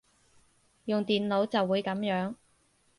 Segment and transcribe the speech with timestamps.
[0.85, 2.33] 用電腦就會噉樣